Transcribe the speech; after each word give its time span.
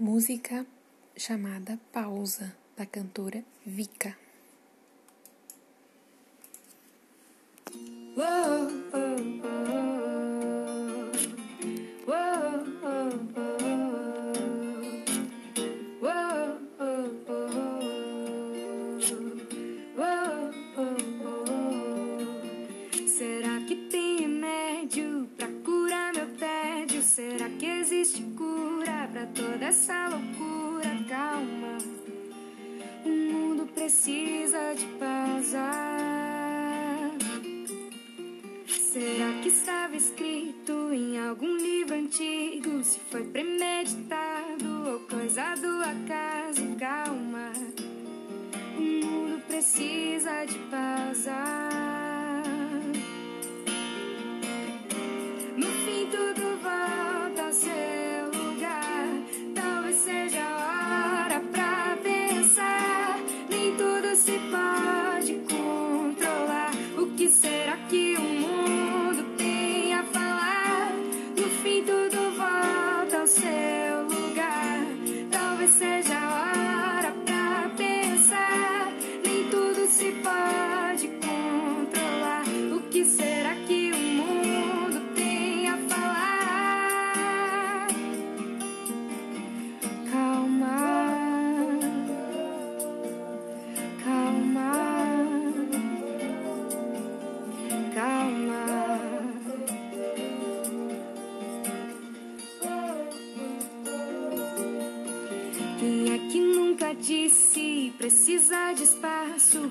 música 0.00 0.64
chamada 1.14 1.78
Pausa, 1.92 2.56
da 2.74 2.86
cantora 2.86 3.44
Vika. 3.66 4.16
Pra 29.70 29.72
toda 29.72 29.76
essa 29.76 30.08
loucura? 30.08 30.90
Calma, 31.08 31.78
o 33.04 33.08
mundo 33.08 33.66
precisa 33.72 34.74
de 34.74 34.86
pausa. 34.98 35.70
Será 38.66 39.40
que 39.42 39.48
estava 39.48 39.96
escrito 39.96 40.29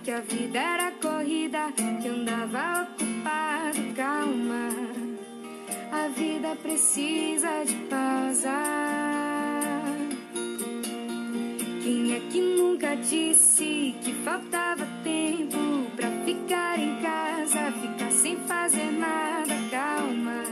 Que 0.03 0.11
a 0.11 0.21
vida 0.21 0.59
era 0.59 0.91
corrida, 0.93 1.71
que 2.01 2.07
andava 2.07 2.83
ocupado. 2.83 3.93
Calma, 3.95 4.69
a 5.91 6.07
vida 6.07 6.55
precisa 6.55 7.63
de 7.65 7.75
pausa. 7.89 8.49
Quem 11.83 12.15
é 12.15 12.19
que 12.31 12.39
nunca 12.39 12.95
disse 12.95 13.93
que 14.01 14.13
faltava 14.23 14.87
tempo 15.03 15.91
pra 15.95 16.09
ficar 16.25 16.79
em 16.79 17.01
casa, 17.01 17.71
ficar 17.73 18.11
sem 18.11 18.37
fazer 18.47 18.91
nada? 18.93 19.53
Calma, 19.69 20.43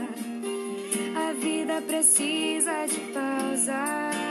a 1.28 1.32
vida 1.32 1.82
precisa 1.82 2.86
de 2.86 3.00
pausa. 3.12 4.27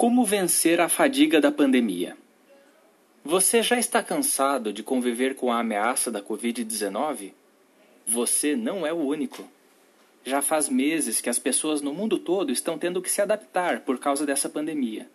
Como 0.00 0.24
vencer 0.24 0.80
a 0.80 0.88
fadiga 0.88 1.42
da 1.42 1.52
pandemia? 1.52 2.16
Você 3.22 3.62
já 3.62 3.78
está 3.78 4.02
cansado 4.02 4.72
de 4.72 4.82
conviver 4.82 5.34
com 5.34 5.52
a 5.52 5.60
ameaça 5.60 6.10
da 6.10 6.22
Covid-19? 6.22 7.32
Você 8.06 8.56
não 8.56 8.86
é 8.86 8.94
o 8.94 8.96
único. 8.96 9.46
Já 10.24 10.40
faz 10.40 10.70
meses 10.70 11.20
que 11.20 11.28
as 11.28 11.38
pessoas 11.38 11.82
no 11.82 11.92
mundo 11.92 12.18
todo 12.18 12.50
estão 12.50 12.78
tendo 12.78 13.02
que 13.02 13.10
se 13.10 13.20
adaptar 13.20 13.80
por 13.80 13.98
causa 13.98 14.24
dessa 14.24 14.48
pandemia. 14.48 15.06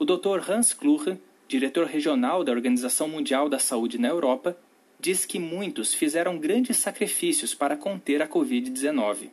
O 0.00 0.04
Dr. 0.04 0.50
Hans 0.50 0.72
Kluge, 0.74 1.16
diretor 1.46 1.86
regional 1.86 2.42
da 2.42 2.50
Organização 2.50 3.06
Mundial 3.06 3.48
da 3.48 3.60
Saúde 3.60 3.98
na 4.00 4.08
Europa, 4.08 4.56
diz 4.98 5.24
que 5.24 5.38
muitos 5.38 5.94
fizeram 5.94 6.38
grandes 6.38 6.76
sacrifícios 6.76 7.54
para 7.54 7.76
conter 7.76 8.20
a 8.20 8.26
Covid-19. 8.26 9.30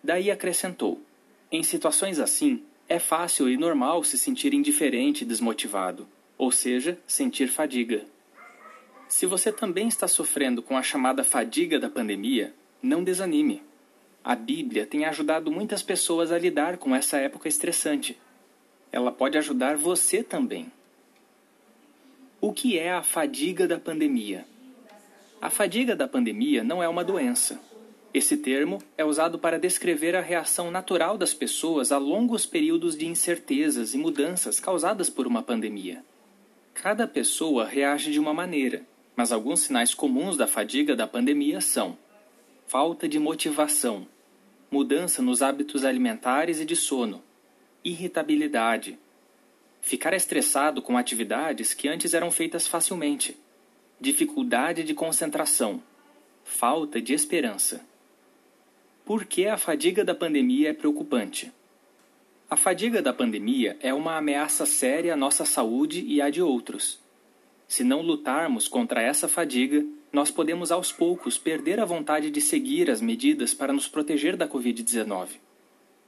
Daí 0.00 0.30
acrescentou: 0.30 1.02
em 1.50 1.64
situações 1.64 2.20
assim, 2.20 2.62
é 2.88 2.98
fácil 2.98 3.48
e 3.48 3.56
normal 3.56 4.04
se 4.04 4.16
sentir 4.16 4.54
indiferente 4.54 5.24
e 5.24 5.26
desmotivado, 5.26 6.06
ou 6.38 6.52
seja, 6.52 6.98
sentir 7.06 7.48
fadiga. 7.48 8.04
Se 9.08 9.26
você 9.26 9.52
também 9.52 9.88
está 9.88 10.06
sofrendo 10.06 10.62
com 10.62 10.76
a 10.76 10.82
chamada 10.82 11.24
fadiga 11.24 11.78
da 11.78 11.90
pandemia, 11.90 12.54
não 12.82 13.02
desanime. 13.02 13.62
A 14.22 14.34
Bíblia 14.34 14.86
tem 14.86 15.04
ajudado 15.04 15.50
muitas 15.50 15.82
pessoas 15.82 16.32
a 16.32 16.38
lidar 16.38 16.78
com 16.78 16.94
essa 16.94 17.16
época 17.16 17.48
estressante. 17.48 18.18
Ela 18.92 19.12
pode 19.12 19.38
ajudar 19.38 19.76
você 19.76 20.22
também. 20.22 20.70
O 22.40 22.52
que 22.52 22.78
é 22.78 22.92
a 22.92 23.02
fadiga 23.02 23.66
da 23.66 23.78
pandemia? 23.78 24.46
A 25.40 25.50
fadiga 25.50 25.94
da 25.94 26.08
pandemia 26.08 26.64
não 26.64 26.82
é 26.82 26.88
uma 26.88 27.04
doença. 27.04 27.60
Esse 28.16 28.34
termo 28.38 28.82
é 28.96 29.04
usado 29.04 29.38
para 29.38 29.58
descrever 29.58 30.16
a 30.16 30.22
reação 30.22 30.70
natural 30.70 31.18
das 31.18 31.34
pessoas 31.34 31.92
a 31.92 31.98
longos 31.98 32.46
períodos 32.46 32.96
de 32.96 33.06
incertezas 33.06 33.92
e 33.92 33.98
mudanças 33.98 34.58
causadas 34.58 35.10
por 35.10 35.26
uma 35.26 35.42
pandemia. 35.42 36.02
Cada 36.72 37.06
pessoa 37.06 37.66
reage 37.66 38.10
de 38.10 38.18
uma 38.18 38.32
maneira, 38.32 38.86
mas 39.14 39.32
alguns 39.32 39.60
sinais 39.60 39.92
comuns 39.92 40.34
da 40.34 40.46
fadiga 40.46 40.96
da 40.96 41.06
pandemia 41.06 41.60
são: 41.60 41.98
falta 42.66 43.06
de 43.06 43.18
motivação, 43.18 44.08
mudança 44.70 45.20
nos 45.20 45.42
hábitos 45.42 45.84
alimentares 45.84 46.58
e 46.58 46.64
de 46.64 46.74
sono, 46.74 47.22
irritabilidade, 47.84 48.98
ficar 49.82 50.14
estressado 50.14 50.80
com 50.80 50.96
atividades 50.96 51.74
que 51.74 51.86
antes 51.86 52.14
eram 52.14 52.30
feitas 52.30 52.66
facilmente, 52.66 53.36
dificuldade 54.00 54.84
de 54.84 54.94
concentração, 54.94 55.82
falta 56.42 56.98
de 56.98 57.12
esperança. 57.12 57.84
Por 59.06 59.24
que 59.24 59.46
a 59.46 59.56
fadiga 59.56 60.04
da 60.04 60.16
pandemia 60.16 60.70
é 60.70 60.72
preocupante? 60.72 61.52
A 62.50 62.56
fadiga 62.56 63.00
da 63.00 63.12
pandemia 63.12 63.76
é 63.80 63.94
uma 63.94 64.16
ameaça 64.16 64.66
séria 64.66 65.14
à 65.14 65.16
nossa 65.16 65.44
saúde 65.44 66.04
e 66.04 66.20
à 66.20 66.28
de 66.28 66.42
outros. 66.42 66.98
Se 67.68 67.84
não 67.84 68.02
lutarmos 68.02 68.66
contra 68.66 69.00
essa 69.00 69.28
fadiga, 69.28 69.86
nós 70.12 70.32
podemos 70.32 70.72
aos 70.72 70.90
poucos 70.90 71.38
perder 71.38 71.78
a 71.78 71.84
vontade 71.84 72.32
de 72.32 72.40
seguir 72.40 72.90
as 72.90 73.00
medidas 73.00 73.54
para 73.54 73.72
nos 73.72 73.86
proteger 73.86 74.36
da 74.36 74.48
Covid-19. 74.48 75.28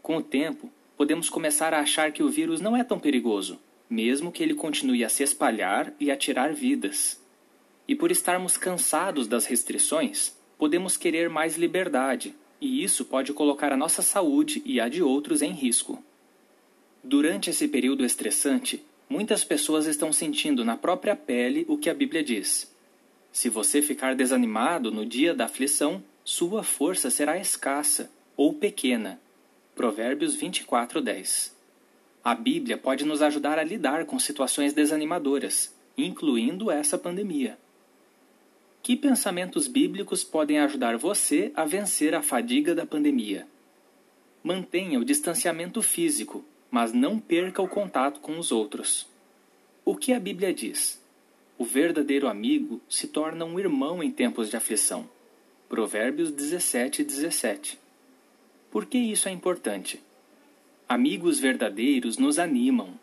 Com 0.02 0.16
o 0.16 0.22
tempo, 0.22 0.68
podemos 0.96 1.30
começar 1.30 1.72
a 1.72 1.78
achar 1.78 2.10
que 2.10 2.24
o 2.24 2.28
vírus 2.28 2.60
não 2.60 2.76
é 2.76 2.82
tão 2.82 2.98
perigoso, 2.98 3.60
mesmo 3.88 4.32
que 4.32 4.42
ele 4.42 4.54
continue 4.54 5.04
a 5.04 5.08
se 5.08 5.22
espalhar 5.22 5.94
e 6.00 6.10
a 6.10 6.16
tirar 6.16 6.52
vidas. 6.52 7.24
E 7.86 7.94
por 7.94 8.10
estarmos 8.10 8.56
cansados 8.56 9.28
das 9.28 9.46
restrições, 9.46 10.36
podemos 10.58 10.96
querer 10.96 11.30
mais 11.30 11.56
liberdade, 11.56 12.34
e 12.60 12.82
isso 12.82 13.04
pode 13.04 13.32
colocar 13.32 13.72
a 13.72 13.76
nossa 13.76 14.02
saúde 14.02 14.62
e 14.64 14.80
a 14.80 14.88
de 14.88 15.02
outros 15.02 15.42
em 15.42 15.52
risco. 15.52 16.02
Durante 17.02 17.50
esse 17.50 17.68
período 17.68 18.04
estressante, 18.04 18.82
muitas 19.08 19.44
pessoas 19.44 19.86
estão 19.86 20.12
sentindo 20.12 20.64
na 20.64 20.76
própria 20.76 21.16
pele 21.16 21.64
o 21.68 21.78
que 21.78 21.88
a 21.88 21.94
Bíblia 21.94 22.22
diz. 22.22 22.70
Se 23.32 23.48
você 23.48 23.80
ficar 23.80 24.14
desanimado 24.14 24.90
no 24.90 25.06
dia 25.06 25.34
da 25.34 25.44
aflição, 25.44 26.02
sua 26.24 26.62
força 26.62 27.10
será 27.10 27.38
escassa 27.38 28.10
ou 28.36 28.52
pequena. 28.52 29.20
Provérbios 29.74 30.34
24, 30.34 31.00
10. 31.00 31.56
A 32.24 32.34
Bíblia 32.34 32.76
pode 32.76 33.04
nos 33.04 33.22
ajudar 33.22 33.58
a 33.58 33.64
lidar 33.64 34.04
com 34.04 34.18
situações 34.18 34.72
desanimadoras, 34.72 35.72
incluindo 35.96 36.70
essa 36.70 36.98
pandemia. 36.98 37.56
Que 38.88 38.96
pensamentos 38.96 39.68
bíblicos 39.68 40.24
podem 40.24 40.60
ajudar 40.60 40.96
você 40.96 41.52
a 41.54 41.66
vencer 41.66 42.14
a 42.14 42.22
fadiga 42.22 42.74
da 42.74 42.86
pandemia? 42.86 43.46
Mantenha 44.42 44.98
o 44.98 45.04
distanciamento 45.04 45.82
físico, 45.82 46.42
mas 46.70 46.90
não 46.90 47.18
perca 47.18 47.60
o 47.60 47.68
contato 47.68 48.18
com 48.18 48.38
os 48.38 48.50
outros. 48.50 49.06
O 49.84 49.94
que 49.94 50.10
a 50.14 50.18
Bíblia 50.18 50.54
diz? 50.54 50.98
O 51.58 51.66
verdadeiro 51.66 52.28
amigo 52.28 52.80
se 52.88 53.06
torna 53.06 53.44
um 53.44 53.60
irmão 53.60 54.02
em 54.02 54.10
tempos 54.10 54.48
de 54.48 54.56
aflição. 54.56 55.06
Provérbios 55.68 56.30
17, 56.30 57.04
17. 57.04 57.78
Por 58.70 58.86
que 58.86 58.96
isso 58.96 59.28
é 59.28 59.30
importante? 59.30 60.02
Amigos 60.88 61.38
verdadeiros 61.38 62.16
nos 62.16 62.38
animam. 62.38 62.98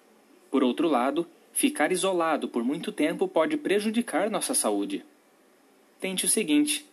Por 0.49 0.63
outro 0.63 0.87
lado, 0.87 1.27
ficar 1.53 1.91
isolado 1.91 2.47
por 2.47 2.63
muito 2.63 2.91
tempo 2.91 3.27
pode 3.27 3.55
prejudicar 3.55 4.31
nossa 4.31 4.55
saúde. 4.55 5.05
Tente 5.99 6.25
o 6.25 6.29
seguinte: 6.29 6.85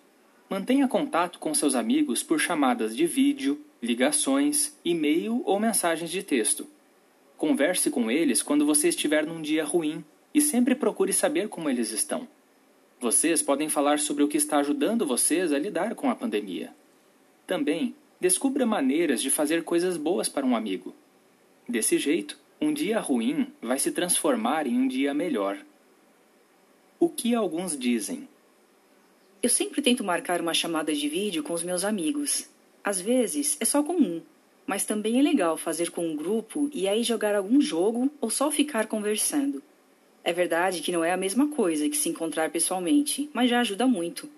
mantenha 0.49 0.89
contato 0.89 1.39
com 1.39 1.55
seus 1.55 1.75
amigos 1.75 2.23
por 2.23 2.39
chamadas 2.39 2.97
de 2.97 3.07
vídeo, 3.07 3.61
ligações, 3.83 4.77
e-mail 4.85 5.43
ou 5.45 5.59
mensagens 5.59 6.11
de 6.11 6.23
texto. 6.23 6.67
Converse 7.37 7.91
com 7.91 8.11
eles 8.11 8.43
quando 8.43 8.65
você 8.65 8.89
estiver 8.89 9.27
num 9.27 9.43
dia 9.43 9.65
ruim 9.65 10.05
e 10.33 10.41
sempre 10.41 10.75
procure 10.75 11.13
saber 11.13 11.49
como 11.49 11.69
eles 11.69 11.91
estão. 11.91 12.29
Vocês 13.01 13.43
podem 13.43 13.69
falar 13.69 13.99
sobre 13.99 14.23
o 14.23 14.29
que 14.29 14.37
está 14.37 14.59
ajudando 14.59 15.05
vocês 15.05 15.53
a 15.53 15.59
lidar 15.59 15.95
com 15.97 16.09
a 16.09 16.15
pandemia. 16.15 16.73
Também, 17.47 17.97
descubra 18.21 18.65
maneiras 18.65 19.21
de 19.21 19.29
fazer 19.29 19.65
coisas 19.65 19.97
boas 19.97 20.29
para 20.29 20.47
um 20.47 20.55
amigo. 20.55 20.95
Desse 21.69 21.99
jeito, 21.99 22.39
um 22.61 22.73
dia 22.73 23.01
ruim 23.01 23.49
vai 23.61 23.79
se 23.81 23.91
transformar 23.91 24.69
em 24.69 24.79
um 24.79 24.87
dia 24.87 25.13
melhor. 25.13 25.59
O 27.01 27.09
que 27.09 27.35
alguns 27.35 27.77
dizem? 27.77 28.29
Eu 29.43 29.49
sempre 29.49 29.83
tento 29.83 30.05
marcar 30.05 30.41
uma 30.41 30.55
chamada 30.55 30.95
de 30.95 31.09
vídeo 31.09 31.43
com 31.43 31.53
os 31.53 31.65
meus 31.65 31.85
amigos. 31.85 32.49
Às 32.85 33.01
vezes 33.01 33.57
é 33.59 33.65
só 33.65 33.83
com 33.83 33.95
um, 33.95 34.23
mas 34.65 34.85
também 34.85 35.19
é 35.19 35.23
legal 35.23 35.57
fazer 35.57 35.91
com 35.91 36.07
um 36.07 36.15
grupo 36.15 36.71
e 36.73 36.87
aí 36.87 37.03
jogar 37.03 37.35
algum 37.35 37.61
jogo 37.61 38.09
ou 38.21 38.31
só 38.31 38.53
ficar 38.53 38.87
conversando. 38.87 39.61
É 40.23 40.33
verdade 40.33 40.81
que 40.81 40.93
não 40.93 41.03
é 41.03 41.11
a 41.11 41.17
mesma 41.17 41.49
coisa 41.49 41.89
que 41.89 41.97
se 41.97 42.09
encontrar 42.09 42.51
pessoalmente, 42.51 43.29
mas 43.33 43.51
já 43.51 43.59
ajuda 43.59 43.85
muito. 43.85 44.31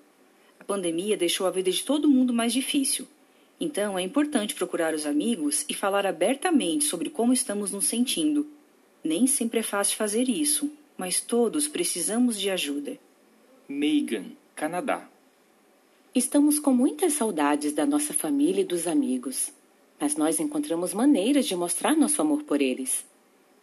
A 0.58 0.64
pandemia 0.64 1.18
deixou 1.18 1.46
a 1.46 1.50
vida 1.50 1.70
de 1.70 1.84
todo 1.84 2.08
mundo 2.08 2.32
mais 2.32 2.54
difícil. 2.54 3.06
Então 3.60 3.98
é 3.98 4.02
importante 4.02 4.54
procurar 4.54 4.94
os 4.94 5.04
amigos 5.04 5.66
e 5.68 5.74
falar 5.74 6.06
abertamente 6.06 6.84
sobre 6.84 7.10
como 7.10 7.34
estamos 7.34 7.70
nos 7.70 7.84
sentindo. 7.84 8.46
Nem 9.04 9.26
sempre 9.26 9.60
é 9.60 9.62
fácil 9.62 9.98
fazer 9.98 10.30
isso, 10.30 10.72
mas 10.96 11.20
todos 11.20 11.68
precisamos 11.68 12.40
de 12.40 12.48
ajuda. 12.48 12.98
Megan 13.68 14.30
Canadá. 14.54 15.08
Estamos 16.14 16.60
com 16.60 16.72
muitas 16.72 17.14
saudades 17.14 17.72
da 17.72 17.84
nossa 17.84 18.14
família 18.14 18.60
e 18.60 18.64
dos 18.64 18.86
amigos, 18.86 19.50
mas 20.00 20.14
nós 20.16 20.38
encontramos 20.38 20.94
maneiras 20.94 21.46
de 21.46 21.56
mostrar 21.56 21.96
nosso 21.96 22.22
amor 22.22 22.44
por 22.44 22.62
eles. 22.62 23.04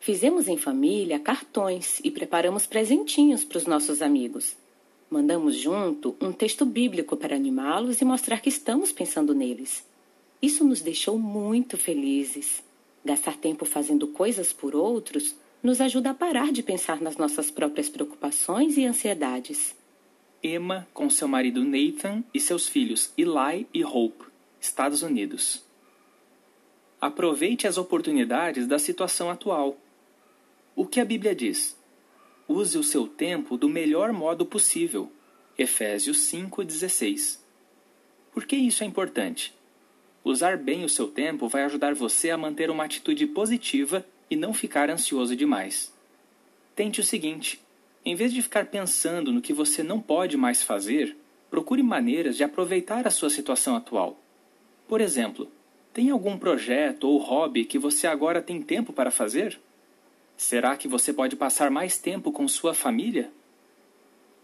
Fizemos 0.02 0.50
em 0.50 0.58
família 0.58 1.18
cartões 1.18 2.02
e 2.04 2.12
preparamos 2.12 2.66
presentinhos 2.68 3.46
para 3.46 3.58
os 3.58 3.66
nossos 3.66 4.02
amigos. 4.02 4.58
Mandamos 5.10 5.56
junto 5.56 6.14
um 6.20 6.34
texto 6.34 6.66
bíblico 6.66 7.16
para 7.16 7.38
animá-los 7.38 8.02
e 8.02 8.06
mostrar 8.06 8.42
que 8.42 8.50
estamos 8.50 8.92
pensando 8.92 9.34
neles. 9.34 9.86
Isso 10.42 10.66
nos 10.66 10.82
deixou 10.82 11.18
muito 11.18 11.78
felizes. 11.78 12.62
Gastar 13.06 13.38
tempo 13.38 13.64
fazendo 13.64 14.08
coisas 14.08 14.52
por 14.52 14.76
outros 14.76 15.36
nos 15.64 15.80
ajuda 15.80 16.10
a 16.10 16.14
parar 16.14 16.52
de 16.52 16.62
pensar 16.62 17.00
nas 17.00 17.16
nossas 17.16 17.50
próprias 17.50 17.88
preocupações 17.88 18.76
e 18.78 18.84
ansiedades. 18.84 19.80
Emma 20.44 20.88
com 20.92 21.08
seu 21.08 21.28
marido 21.28 21.64
Nathan 21.64 22.24
e 22.34 22.40
seus 22.40 22.68
filhos 22.68 23.14
Eli 23.16 23.68
e 23.72 23.86
Hope, 23.86 24.26
Estados 24.60 25.04
Unidos. 25.04 25.64
Aproveite 27.00 27.68
as 27.68 27.78
oportunidades 27.78 28.66
da 28.66 28.80
situação 28.80 29.30
atual. 29.30 29.78
O 30.76 30.86
que 30.86 31.00
a 31.00 31.06
Bíblia 31.06 31.36
diz? 31.36 31.78
Use 32.48 32.76
o 32.76 32.84
seu 32.84 33.08
tempo 33.08 33.56
do 33.56 33.70
melhor 33.70 34.12
modo 34.12 34.44
possível. 34.44 35.12
Efésios 35.56 36.18
5:16. 36.18 37.40
Por 38.34 38.46
que 38.46 38.56
isso 38.56 38.84
é 38.84 38.88
importante? 38.88 39.54
Usar 40.24 40.58
bem 40.58 40.84
o 40.84 40.90
seu 40.90 41.08
tempo 41.08 41.48
vai 41.48 41.64
ajudar 41.66 41.94
você 41.94 42.32
a 42.32 42.38
manter 42.38 42.72
uma 42.72 42.86
atitude 42.86 43.28
positiva 43.28 44.04
e 44.30 44.36
não 44.36 44.56
ficar 44.56 44.90
ansioso 44.90 45.36
demais. 45.36 45.94
Tente 46.76 47.00
o 47.00 47.04
seguinte: 47.04 47.61
em 48.04 48.16
vez 48.16 48.34
de 48.34 48.42
ficar 48.42 48.66
pensando 48.66 49.32
no 49.32 49.42
que 49.42 49.54
você 49.54 49.84
não 49.84 50.00
pode 50.00 50.36
mais 50.36 50.64
fazer, 50.64 51.16
procure 51.50 51.84
maneiras 51.84 52.36
de 52.36 52.44
aproveitar 52.44 53.08
a 53.08 53.12
sua 53.12 53.30
situação 53.30 53.76
atual. 53.76 54.18
Por 54.88 55.02
exemplo, 55.02 55.48
tem 55.94 56.10
algum 56.10 56.38
projeto 56.38 57.08
ou 57.08 57.18
hobby 57.18 57.66
que 57.66 57.78
você 57.78 58.08
agora 58.08 58.42
tem 58.42 58.62
tempo 58.62 58.92
para 58.92 59.12
fazer? 59.12 59.60
Será 60.36 60.76
que 60.76 60.88
você 60.88 61.14
pode 61.14 61.36
passar 61.36 61.70
mais 61.70 61.98
tempo 61.98 62.32
com 62.32 62.48
sua 62.48 62.74
família? 62.74 63.30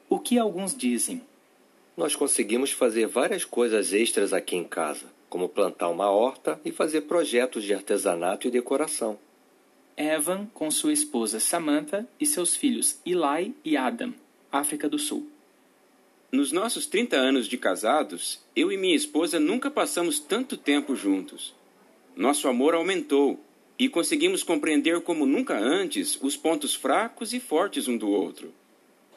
O 0.09 0.19
que 0.19 0.37
alguns 0.37 0.75
dizem? 0.75 1.21
Nós 1.95 2.15
conseguimos 2.15 2.71
fazer 2.71 3.07
várias 3.07 3.43
coisas 3.43 3.91
extras 3.91 4.31
aqui 4.31 4.55
em 4.55 4.63
casa, 4.63 5.05
como 5.29 5.49
plantar 5.49 5.89
uma 5.89 6.11
horta 6.11 6.61
e 6.63 6.71
fazer 6.71 7.01
projetos 7.01 7.63
de 7.63 7.73
artesanato 7.73 8.47
e 8.47 8.51
decoração. 8.51 9.17
Evan 9.97 10.45
com 10.53 10.69
sua 10.69 10.93
esposa 10.93 11.39
Samantha 11.39 12.07
e 12.19 12.25
seus 12.25 12.55
filhos 12.55 12.99
Eli 13.03 13.55
e 13.65 13.75
Adam, 13.75 14.13
África 14.51 14.87
do 14.87 14.99
Sul. 14.99 15.27
Nos 16.31 16.51
nossos 16.51 16.85
30 16.85 17.15
anos 17.15 17.47
de 17.47 17.57
casados, 17.57 18.39
eu 18.55 18.71
e 18.71 18.77
minha 18.77 18.95
esposa 18.95 19.39
nunca 19.39 19.71
passamos 19.71 20.19
tanto 20.19 20.55
tempo 20.55 20.95
juntos. 20.95 21.55
Nosso 22.15 22.47
amor 22.47 22.75
aumentou 22.75 23.43
e 23.79 23.89
conseguimos 23.89 24.43
compreender 24.43 25.01
como 25.01 25.25
nunca 25.25 25.57
antes 25.57 26.15
os 26.21 26.37
pontos 26.37 26.75
fracos 26.75 27.33
e 27.33 27.39
fortes 27.39 27.87
um 27.87 27.97
do 27.97 28.09
outro. 28.09 28.53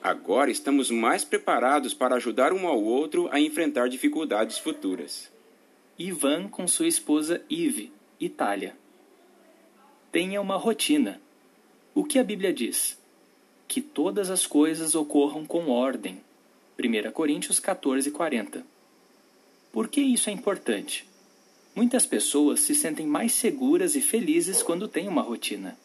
Agora 0.03 0.51
estamos 0.51 0.91
mais 0.91 1.27
preparados 1.27 1.93
para 1.93 2.15
ajudar 2.15 2.55
um 2.55 2.67
ao 2.67 2.83
outro 2.83 3.29
a 3.31 3.39
enfrentar 3.39 3.89
dificuldades 3.91 4.57
futuras. 4.57 5.31
Ivan 5.99 6.49
com 6.49 6.67
sua 6.67 6.89
esposa 6.89 7.43
Ive, 7.51 7.93
Itália. 8.19 8.80
Tenha 10.13 10.41
uma 10.41 10.57
rotina. 10.57 11.21
O 11.95 12.03
que 12.03 12.19
a 12.19 12.25
Bíblia 12.25 12.53
diz? 12.53 12.99
Que 13.69 13.81
todas 13.81 14.29
as 14.29 14.45
coisas 14.45 14.97
ocorram 14.97 15.47
com 15.47 15.69
ordem. 15.69 16.21
1 16.77 17.13
Coríntios 17.13 17.61
14, 17.61 18.11
40. 18.11 18.67
Por 19.71 19.87
que 19.87 20.01
isso 20.01 20.29
é 20.29 20.33
importante? 20.33 21.09
Muitas 21.77 22.07
pessoas 22.07 22.59
se 22.59 22.75
sentem 22.75 23.07
mais 23.07 23.31
seguras 23.31 23.95
e 23.95 24.01
felizes 24.01 24.65
quando 24.65 24.89
têm 24.89 25.07
uma 25.07 25.23
rotina. 25.23 25.79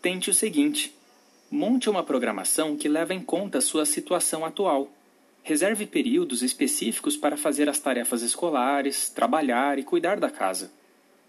Tente 0.00 0.30
o 0.30 0.34
seguinte: 0.34 0.94
monte 1.50 1.90
uma 1.90 2.02
programação 2.02 2.74
que 2.74 2.88
leva 2.88 3.12
em 3.12 3.20
conta 3.20 3.58
a 3.58 3.60
sua 3.60 3.84
situação 3.84 4.46
atual. 4.46 4.90
Reserve 5.42 5.84
períodos 5.84 6.40
específicos 6.40 7.18
para 7.18 7.36
fazer 7.36 7.68
as 7.68 7.78
tarefas 7.78 8.22
escolares, 8.22 9.10
trabalhar 9.10 9.78
e 9.78 9.84
cuidar 9.84 10.18
da 10.18 10.30
casa. 10.30 10.72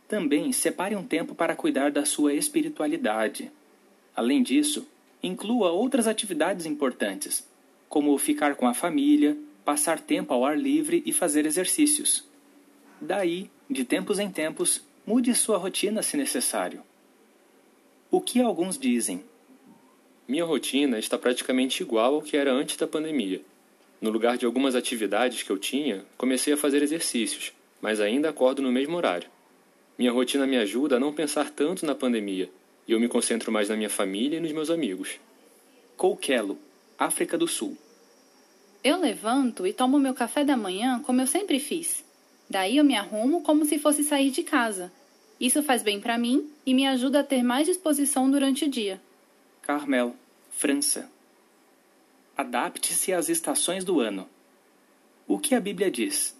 Também 0.07 0.51
separe 0.51 0.95
um 0.95 1.03
tempo 1.03 1.35
para 1.35 1.55
cuidar 1.55 1.91
da 1.91 2.05
sua 2.05 2.33
espiritualidade. 2.33 3.51
Além 4.15 4.41
disso, 4.41 4.87
inclua 5.21 5.71
outras 5.71 6.07
atividades 6.07 6.65
importantes, 6.65 7.47
como 7.89 8.17
ficar 8.17 8.55
com 8.55 8.67
a 8.67 8.73
família, 8.73 9.37
passar 9.65 9.99
tempo 9.99 10.33
ao 10.33 10.45
ar 10.45 10.57
livre 10.57 11.03
e 11.05 11.11
fazer 11.11 11.45
exercícios. 11.45 12.23
Daí, 13.01 13.49
de 13.69 13.83
tempos 13.83 14.17
em 14.17 14.31
tempos, 14.31 14.81
Mude 15.07 15.33
sua 15.33 15.55
rotina 15.57 16.03
se 16.03 16.17
necessário. 16.17 16.83
O 18.11 18.19
que 18.19 18.41
alguns 18.41 18.77
dizem? 18.77 19.23
Minha 20.27 20.43
rotina 20.43 20.99
está 20.99 21.17
praticamente 21.17 21.81
igual 21.81 22.15
ao 22.15 22.21
que 22.21 22.35
era 22.35 22.51
antes 22.51 22.75
da 22.75 22.85
pandemia. 22.85 23.41
No 24.01 24.09
lugar 24.09 24.37
de 24.37 24.45
algumas 24.45 24.75
atividades 24.75 25.43
que 25.43 25.49
eu 25.49 25.57
tinha, 25.57 26.03
comecei 26.17 26.51
a 26.51 26.57
fazer 26.57 26.83
exercícios, 26.83 27.53
mas 27.79 28.01
ainda 28.01 28.27
acordo 28.27 28.61
no 28.61 28.69
mesmo 28.69 28.97
horário. 28.97 29.29
Minha 29.97 30.11
rotina 30.11 30.45
me 30.45 30.57
ajuda 30.57 30.97
a 30.97 30.99
não 30.99 31.11
pensar 31.11 31.49
tanto 31.49 31.85
na 31.85 31.95
pandemia, 31.95 32.49
e 32.87 32.91
eu 32.91 32.99
me 32.99 33.07
concentro 33.07 33.51
mais 33.51 33.69
na 33.69 33.75
minha 33.75 33.89
família 33.89 34.37
e 34.37 34.39
nos 34.39 34.51
meus 34.51 34.69
amigos. 34.69 35.19
Coquelo, 35.95 36.59
África 36.97 37.37
do 37.37 37.47
Sul. 37.47 37.75
Eu 38.83 38.99
levanto 38.99 39.65
e 39.65 39.73
tomo 39.73 39.99
meu 39.99 40.13
café 40.13 40.45
da 40.45 40.55
manhã 40.55 40.99
como 40.99 41.19
eu 41.19 41.27
sempre 41.27 41.59
fiz. 41.59 42.05
Daí 42.49 42.77
eu 42.77 42.83
me 42.83 42.95
arrumo 42.95 43.41
como 43.41 43.65
se 43.65 43.79
fosse 43.79 44.03
sair 44.03 44.29
de 44.29 44.43
casa. 44.43 44.91
Isso 45.39 45.61
faz 45.63 45.83
bem 45.83 45.99
para 45.99 46.17
mim 46.17 46.49
e 46.65 46.73
me 46.73 46.87
ajuda 46.87 47.19
a 47.19 47.23
ter 47.23 47.43
mais 47.43 47.67
disposição 47.67 48.29
durante 48.29 48.65
o 48.65 48.69
dia. 48.69 49.01
Carmel, 49.61 50.15
França. 50.51 51.09
Adapte-se 52.37 53.11
às 53.11 53.29
estações 53.29 53.83
do 53.83 53.99
ano. 53.99 54.29
O 55.27 55.39
que 55.39 55.55
a 55.55 55.59
Bíblia 55.59 55.91
diz? 55.91 56.37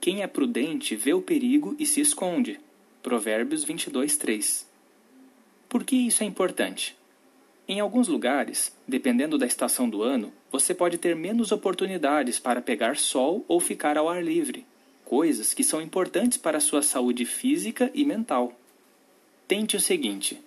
Quem 0.00 0.22
é 0.22 0.26
prudente 0.26 0.96
vê 0.96 1.14
o 1.14 1.22
perigo 1.22 1.74
e 1.78 1.86
se 1.86 2.00
esconde. 2.00 2.60
Provérbios 3.02 3.64
22, 3.64 4.18
3. 4.18 4.68
Por 5.70 5.84
que 5.84 5.96
isso 5.96 6.22
é 6.22 6.26
importante? 6.26 6.94
Em 7.66 7.80
alguns 7.80 8.08
lugares, 8.08 8.76
dependendo 8.86 9.38
da 9.38 9.46
estação 9.46 9.88
do 9.88 10.02
ano, 10.02 10.30
você 10.52 10.74
pode 10.74 10.98
ter 10.98 11.16
menos 11.16 11.50
oportunidades 11.50 12.38
para 12.38 12.60
pegar 12.60 12.98
sol 12.98 13.42
ou 13.48 13.58
ficar 13.58 13.96
ao 13.96 14.06
ar 14.06 14.22
livre, 14.22 14.66
coisas 15.02 15.54
que 15.54 15.64
são 15.64 15.80
importantes 15.80 16.36
para 16.36 16.58
a 16.58 16.60
sua 16.60 16.82
saúde 16.82 17.24
física 17.24 17.90
e 17.94 18.04
mental. 18.04 18.52
Tente 19.48 19.76
o 19.76 19.80
seguinte: 19.80 20.38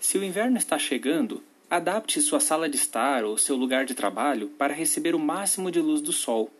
se 0.00 0.18
o 0.18 0.24
inverno 0.24 0.58
está 0.58 0.80
chegando, 0.80 1.40
adapte 1.70 2.20
sua 2.20 2.40
sala 2.40 2.68
de 2.68 2.74
estar 2.74 3.24
ou 3.24 3.38
seu 3.38 3.54
lugar 3.54 3.84
de 3.84 3.94
trabalho 3.94 4.48
para 4.58 4.74
receber 4.74 5.14
o 5.14 5.20
máximo 5.20 5.70
de 5.70 5.80
luz 5.80 6.00
do 6.00 6.12
sol. 6.12 6.50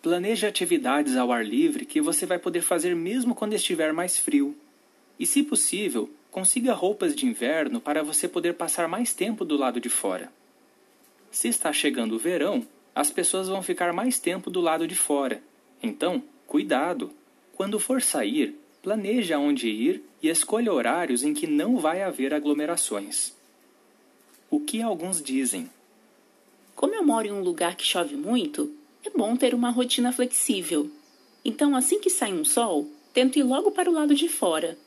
Planeje 0.00 0.46
atividades 0.46 1.16
ao 1.16 1.32
ar 1.32 1.44
livre 1.44 1.84
que 1.84 2.00
você 2.00 2.24
vai 2.24 2.38
poder 2.38 2.60
fazer 2.60 2.94
mesmo 2.94 3.34
quando 3.34 3.54
estiver 3.54 3.92
mais 3.92 4.16
frio. 4.16 4.56
E, 5.18 5.26
se 5.26 5.42
possível, 5.42 6.10
consiga 6.30 6.72
roupas 6.72 7.14
de 7.14 7.26
inverno 7.26 7.80
para 7.80 8.02
você 8.02 8.28
poder 8.28 8.54
passar 8.54 8.88
mais 8.88 9.12
tempo 9.12 9.44
do 9.44 9.56
lado 9.56 9.80
de 9.80 9.88
fora. 9.88 10.32
Se 11.30 11.48
está 11.48 11.72
chegando 11.72 12.14
o 12.14 12.18
verão, 12.18 12.66
as 12.94 13.10
pessoas 13.10 13.48
vão 13.48 13.62
ficar 13.62 13.92
mais 13.92 14.18
tempo 14.18 14.50
do 14.50 14.60
lado 14.60 14.86
de 14.86 14.94
fora. 14.94 15.42
Então, 15.82 16.22
cuidado! 16.46 17.12
Quando 17.54 17.78
for 17.78 18.00
sair, 18.00 18.56
planeje 18.82 19.32
aonde 19.32 19.68
ir 19.68 20.02
e 20.22 20.28
escolha 20.28 20.72
horários 20.72 21.22
em 21.22 21.34
que 21.34 21.46
não 21.46 21.76
vai 21.76 22.02
haver 22.02 22.32
aglomerações. 22.32 23.34
O 24.50 24.60
que 24.60 24.80
alguns 24.80 25.22
dizem? 25.22 25.68
Como 26.74 26.94
eu 26.94 27.04
moro 27.04 27.26
em 27.26 27.32
um 27.32 27.42
lugar 27.42 27.76
que 27.76 27.84
chove 27.84 28.16
muito, 28.16 28.72
é 29.04 29.10
bom 29.10 29.36
ter 29.36 29.54
uma 29.54 29.70
rotina 29.70 30.12
flexível. 30.12 30.90
Então, 31.44 31.74
assim 31.74 32.00
que 32.00 32.08
sai 32.08 32.32
um 32.32 32.44
sol, 32.44 32.88
tento 33.12 33.38
ir 33.38 33.42
logo 33.42 33.70
para 33.70 33.90
o 33.90 33.92
lado 33.92 34.14
de 34.14 34.28
fora. 34.28 34.78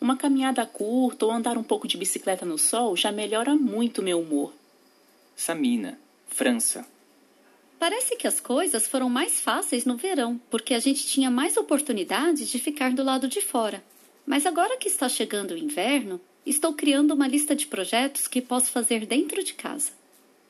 Uma 0.00 0.16
caminhada 0.16 0.64
curta 0.64 1.26
ou 1.26 1.32
andar 1.32 1.58
um 1.58 1.62
pouco 1.62 1.88
de 1.88 1.96
bicicleta 1.96 2.46
no 2.46 2.56
sol 2.56 2.96
já 2.96 3.10
melhora 3.10 3.54
muito 3.56 4.02
meu 4.02 4.20
humor. 4.20 4.52
Samina, 5.34 5.98
França. 6.28 6.86
Parece 7.78 8.16
que 8.16 8.26
as 8.26 8.40
coisas 8.40 8.86
foram 8.86 9.08
mais 9.08 9.40
fáceis 9.40 9.84
no 9.84 9.96
verão, 9.96 10.40
porque 10.50 10.74
a 10.74 10.80
gente 10.80 11.06
tinha 11.06 11.30
mais 11.30 11.56
oportunidades 11.56 12.48
de 12.48 12.58
ficar 12.58 12.92
do 12.92 13.04
lado 13.04 13.28
de 13.28 13.40
fora. 13.40 13.82
Mas 14.26 14.46
agora 14.46 14.76
que 14.76 14.88
está 14.88 15.08
chegando 15.08 15.52
o 15.52 15.58
inverno, 15.58 16.20
estou 16.44 16.74
criando 16.74 17.14
uma 17.14 17.26
lista 17.26 17.54
de 17.54 17.66
projetos 17.66 18.28
que 18.28 18.42
posso 18.42 18.70
fazer 18.70 19.06
dentro 19.06 19.42
de 19.42 19.54
casa. 19.54 19.92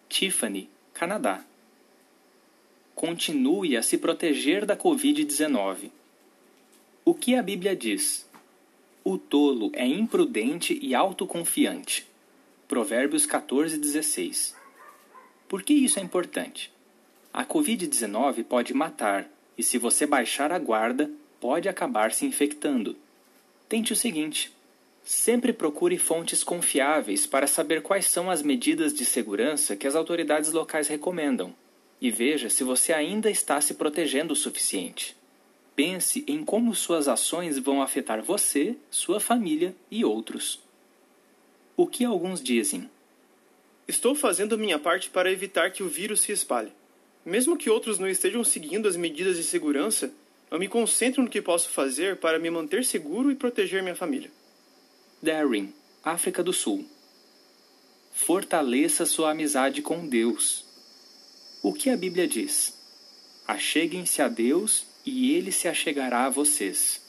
Tiffany, 0.08 0.68
Canadá. 0.92 1.44
Continue 2.94 3.76
a 3.76 3.82
se 3.82 3.96
proteger 3.96 4.66
da 4.66 4.76
Covid-19. 4.76 5.90
O 7.04 7.14
que 7.14 7.34
a 7.34 7.42
Bíblia 7.42 7.76
diz? 7.76 8.27
O 9.10 9.16
tolo 9.16 9.72
é 9.72 9.86
imprudente 9.86 10.78
e 10.82 10.94
autoconfiante. 10.94 12.06
Provérbios 12.68 13.24
14, 13.24 13.78
16. 13.78 14.54
Por 15.48 15.62
que 15.62 15.72
isso 15.72 15.98
é 15.98 16.02
importante? 16.02 16.70
A 17.32 17.42
Covid-19 17.42 18.44
pode 18.44 18.74
matar, 18.74 19.26
e 19.56 19.62
se 19.62 19.78
você 19.78 20.04
baixar 20.04 20.52
a 20.52 20.58
guarda, 20.58 21.10
pode 21.40 21.70
acabar 21.70 22.12
se 22.12 22.26
infectando. 22.26 22.98
Tente 23.66 23.94
o 23.94 23.96
seguinte: 23.96 24.52
sempre 25.02 25.54
procure 25.54 25.96
fontes 25.96 26.44
confiáveis 26.44 27.26
para 27.26 27.46
saber 27.46 27.80
quais 27.80 28.04
são 28.04 28.30
as 28.30 28.42
medidas 28.42 28.92
de 28.92 29.06
segurança 29.06 29.74
que 29.74 29.86
as 29.86 29.94
autoridades 29.94 30.52
locais 30.52 30.86
recomendam, 30.86 31.54
e 31.98 32.10
veja 32.10 32.50
se 32.50 32.62
você 32.62 32.92
ainda 32.92 33.30
está 33.30 33.58
se 33.58 33.72
protegendo 33.72 34.34
o 34.34 34.36
suficiente. 34.36 35.17
Pense 35.78 36.24
em 36.26 36.44
como 36.44 36.74
suas 36.74 37.06
ações 37.06 37.56
vão 37.56 37.80
afetar 37.80 38.20
você, 38.20 38.76
sua 38.90 39.20
família 39.20 39.76
e 39.88 40.04
outros. 40.04 40.58
O 41.76 41.86
que 41.86 42.04
alguns 42.04 42.42
dizem? 42.42 42.90
Estou 43.86 44.12
fazendo 44.16 44.58
minha 44.58 44.76
parte 44.76 45.08
para 45.08 45.30
evitar 45.30 45.70
que 45.70 45.84
o 45.84 45.88
vírus 45.88 46.22
se 46.22 46.32
espalhe. 46.32 46.72
Mesmo 47.24 47.56
que 47.56 47.70
outros 47.70 47.96
não 47.96 48.08
estejam 48.08 48.42
seguindo 48.42 48.88
as 48.88 48.96
medidas 48.96 49.36
de 49.36 49.44
segurança, 49.44 50.12
eu 50.50 50.58
me 50.58 50.66
concentro 50.66 51.22
no 51.22 51.30
que 51.30 51.40
posso 51.40 51.68
fazer 51.68 52.16
para 52.16 52.40
me 52.40 52.50
manter 52.50 52.84
seguro 52.84 53.30
e 53.30 53.36
proteger 53.36 53.80
minha 53.80 53.94
família. 53.94 54.32
Darren, 55.22 55.72
África 56.02 56.42
do 56.42 56.52
Sul. 56.52 56.84
Fortaleça 58.10 59.06
sua 59.06 59.30
amizade 59.30 59.80
com 59.80 60.08
Deus. 60.08 60.64
O 61.62 61.72
que 61.72 61.88
a 61.88 61.96
Bíblia 61.96 62.26
diz? 62.26 62.76
Acheguem-se 63.46 64.20
a 64.20 64.26
Deus 64.26 64.87
e 65.08 65.34
ele 65.34 65.50
se 65.50 65.66
achegará 65.66 66.26
a 66.26 66.30
vocês. 66.30 67.00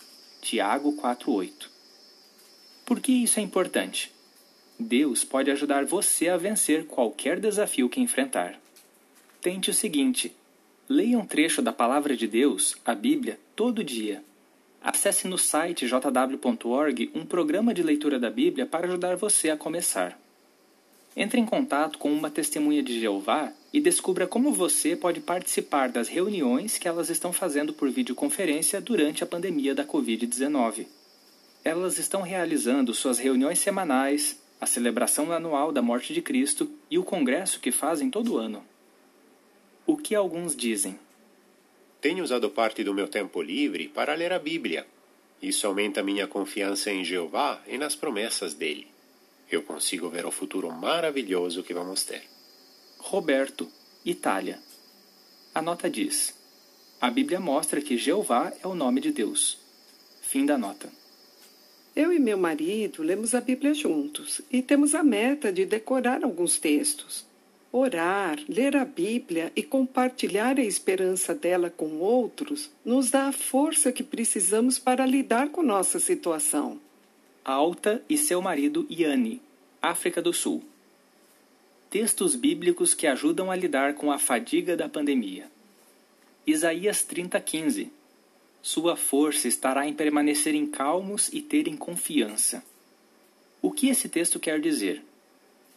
Tiago 0.41 0.93
4:8. 0.93 1.69
Por 2.85 2.99
que 2.99 3.11
isso 3.11 3.39
é 3.39 3.43
importante? 3.43 4.11
Deus 4.79 5.23
pode 5.23 5.51
ajudar 5.51 5.85
você 5.85 6.29
a 6.29 6.37
vencer 6.37 6.85
qualquer 6.85 7.39
desafio 7.39 7.89
que 7.89 7.99
enfrentar 7.99 8.59
tente 9.41 9.69
o 9.69 9.73
seguinte: 9.73 10.35
leia 10.87 11.17
um 11.17 11.25
trecho 11.25 11.61
da 11.61 11.73
Palavra 11.73 12.15
de 12.15 12.27
Deus, 12.27 12.75
a 12.85 12.93
Bíblia, 12.93 13.39
todo 13.55 13.83
dia. 13.83 14.23
Acesse 14.81 15.27
no 15.27 15.37
site 15.37 15.87
jw.org 15.87 17.11
um 17.13 17.25
programa 17.25 17.73
de 17.73 17.83
leitura 17.83 18.17
da 18.17 18.29
Bíblia 18.29 18.65
para 18.65 18.87
ajudar 18.87 19.17
você 19.17 19.49
a 19.49 19.57
começar. 19.57 20.17
Entre 21.17 21.39
em 21.39 21.45
contato 21.45 21.97
com 21.97 22.11
uma 22.11 22.29
testemunha 22.29 22.81
de 22.81 22.97
Jeová 22.99 23.51
e 23.71 23.79
descubra 23.79 24.25
como 24.25 24.51
você 24.51 24.95
pode 24.95 25.19
participar 25.19 25.89
das 25.89 26.07
reuniões 26.07 26.77
que 26.77 26.87
elas 26.87 27.09
estão 27.09 27.31
fazendo 27.31 27.73
por 27.73 27.89
videoconferência 27.89 28.81
durante 28.81 29.23
a 29.23 29.27
pandemia 29.27 29.75
da 29.75 29.85
Covid-19. 29.85 30.87
Elas 31.63 31.97
estão 31.97 32.21
realizando 32.21 32.93
suas 32.93 33.19
reuniões 33.19 33.59
semanais, 33.59 34.39
a 34.59 34.65
celebração 34.65 35.31
anual 35.31 35.71
da 35.71 35.81
morte 35.81 36.13
de 36.13 36.21
Cristo 36.21 36.69
e 36.89 36.97
o 36.97 37.03
congresso 37.03 37.59
que 37.59 37.71
fazem 37.71 38.09
todo 38.09 38.37
ano. 38.37 38.63
O 39.85 39.95
que 39.95 40.15
alguns 40.15 40.55
dizem? 40.55 40.99
Tenho 42.01 42.23
usado 42.23 42.49
parte 42.49 42.83
do 42.83 42.93
meu 42.93 43.07
tempo 43.07 43.41
livre 43.41 43.87
para 43.87 44.15
ler 44.15 44.31
a 44.33 44.39
Bíblia. 44.39 44.87
Isso 45.41 45.67
aumenta 45.67 46.03
minha 46.03 46.27
confiança 46.27 46.91
em 46.91 47.03
Jeová 47.03 47.61
e 47.67 47.77
nas 47.77 47.95
promessas 47.95 48.53
dele. 48.53 48.87
Eu 49.51 49.61
consigo 49.63 50.09
ver 50.09 50.25
o 50.25 50.31
futuro 50.31 50.71
maravilhoso 50.71 51.63
que 51.63 51.73
vamos 51.73 52.03
ter. 52.03 52.38
Roberto, 52.99 53.67
Itália. 54.05 54.59
A 55.55 55.61
nota 55.61 55.89
diz: 55.89 56.35
A 57.01 57.09
Bíblia 57.09 57.39
mostra 57.39 57.81
que 57.81 57.97
Jeová 57.97 58.53
é 58.61 58.67
o 58.67 58.75
nome 58.75 59.01
de 59.01 59.11
Deus. 59.11 59.57
Fim 60.21 60.45
da 60.45 60.57
nota. 60.57 60.89
Eu 61.95 62.13
e 62.13 62.19
meu 62.19 62.37
marido 62.37 63.01
lemos 63.01 63.33
a 63.33 63.41
Bíblia 63.41 63.73
juntos 63.73 64.41
e 64.51 64.61
temos 64.61 64.93
a 64.93 65.01
meta 65.01 65.51
de 65.51 65.65
decorar 65.65 66.23
alguns 66.23 66.59
textos. 66.59 67.25
Orar, 67.71 68.39
ler 68.47 68.75
a 68.75 68.85
Bíblia 68.85 69.51
e 69.55 69.63
compartilhar 69.63 70.57
a 70.59 70.63
esperança 70.63 71.33
dela 71.33 71.69
com 71.69 71.99
outros 71.99 72.69
nos 72.85 73.09
dá 73.09 73.27
a 73.27 73.31
força 73.31 73.91
que 73.91 74.03
precisamos 74.03 74.77
para 74.77 75.05
lidar 75.05 75.49
com 75.49 75.63
nossa 75.63 75.99
situação. 75.99 76.79
Alta 77.43 78.03
e 78.09 78.17
seu 78.17 78.41
marido 78.41 78.85
Yanni, 78.89 79.41
África 79.81 80.21
do 80.21 80.33
Sul. 80.33 80.63
Textos 81.89 82.35
bíblicos 82.35 82.93
que 82.93 83.07
ajudam 83.07 83.49
a 83.49 83.55
lidar 83.55 83.95
com 83.95 84.11
a 84.11 84.19
fadiga 84.19 84.77
da 84.77 84.87
pandemia. 84.87 85.49
Isaías 86.45 87.01
30:15. 87.01 87.91
Sua 88.61 88.95
força 88.95 89.47
estará 89.47 89.87
em 89.87 89.93
permanecerem 89.93 90.67
calmos 90.67 91.29
e 91.33 91.41
terem 91.41 91.75
confiança. 91.75 92.63
O 93.59 93.71
que 93.71 93.87
esse 93.87 94.07
texto 94.07 94.39
quer 94.39 94.61
dizer? 94.61 95.03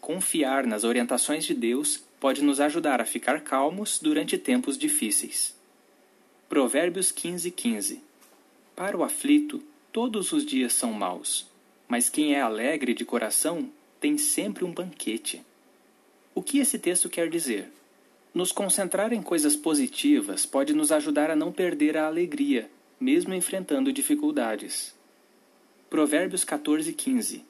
Confiar 0.02 0.66
nas 0.66 0.84
orientações 0.84 1.46
de 1.46 1.54
Deus 1.54 2.04
pode 2.20 2.44
nos 2.44 2.60
ajudar 2.60 3.00
a 3.00 3.06
ficar 3.06 3.40
calmos 3.40 3.98
durante 3.98 4.36
tempos 4.36 4.76
difíceis. 4.76 5.56
Provérbios 6.46 7.10
15:15 7.10 8.02
Para 8.76 8.98
o 8.98 9.02
aflito, 9.02 9.62
todos 9.90 10.30
os 10.32 10.44
dias 10.44 10.74
são 10.74 10.92
maus, 10.92 11.46
mas 11.88 12.10
quem 12.10 12.34
é 12.34 12.42
alegre 12.42 12.92
de 12.92 13.06
coração 13.06 13.70
tem 13.98 14.18
sempre 14.18 14.62
um 14.62 14.74
banquete. 14.74 15.42
O 16.34 16.42
que 16.42 16.58
esse 16.58 16.78
texto 16.78 17.10
quer 17.10 17.28
dizer? 17.28 17.70
Nos 18.32 18.52
concentrar 18.52 19.12
em 19.12 19.20
coisas 19.20 19.54
positivas 19.54 20.46
pode 20.46 20.72
nos 20.72 20.90
ajudar 20.90 21.30
a 21.30 21.36
não 21.36 21.52
perder 21.52 21.94
a 21.98 22.06
alegria, 22.06 22.70
mesmo 22.98 23.34
enfrentando 23.34 23.92
dificuldades. 23.92 24.94
Provérbios 25.90 26.42
14, 26.42 26.90
15 26.94 27.44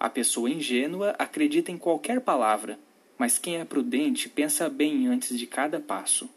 A 0.00 0.10
pessoa 0.10 0.50
ingênua 0.50 1.14
acredita 1.16 1.70
em 1.70 1.78
qualquer 1.78 2.20
palavra, 2.20 2.76
mas 3.16 3.38
quem 3.38 3.58
é 3.58 3.64
prudente 3.64 4.28
pensa 4.28 4.68
bem 4.68 5.06
antes 5.06 5.38
de 5.38 5.46
cada 5.46 5.78
passo. 5.78 6.28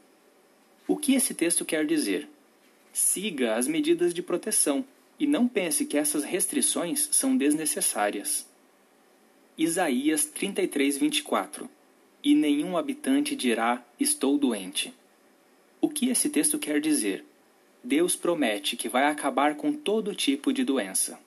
O 0.88 0.96
que 0.96 1.16
esse 1.16 1.34
texto 1.34 1.66
quer 1.66 1.88
dizer? 1.88 2.30
Siga 2.94 3.56
as 3.56 3.68
medidas 3.68 4.14
de 4.14 4.22
proteção 4.22 4.86
e 5.20 5.26
não 5.26 5.48
pense 5.48 5.88
que 5.88 5.98
essas 5.98 6.24
restrições 6.24 7.10
são 7.12 7.36
desnecessárias. 7.36 8.46
Isaías 9.58 10.26
33, 10.26 10.96
24 10.96 11.79
E 12.24 12.36
nenhum 12.36 12.78
habitante 12.78 13.36
dirá: 13.36 13.84
Estou 14.00 14.38
doente. 14.38 14.94
O 15.82 15.90
que 15.90 16.10
esse 16.10 16.30
texto 16.30 16.60
quer 16.60 16.82
dizer? 16.82 17.26
Deus 17.84 18.16
promete 18.16 18.76
que 18.76 18.90
vai 18.90 19.06
acabar 19.06 19.56
com 19.56 19.72
todo 19.72 20.14
tipo 20.14 20.52
de 20.52 20.64
doença. 20.66 21.20